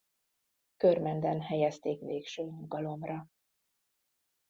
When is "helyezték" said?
1.41-2.01